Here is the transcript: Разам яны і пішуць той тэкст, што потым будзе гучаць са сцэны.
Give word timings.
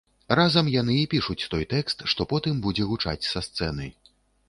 Разам 0.37 0.71
яны 0.75 0.95
і 1.01 1.03
пішуць 1.11 1.47
той 1.53 1.69
тэкст, 1.75 2.03
што 2.15 2.29
потым 2.35 2.65
будзе 2.67 2.91
гучаць 2.93 3.29
са 3.33 3.49
сцэны. 3.53 3.97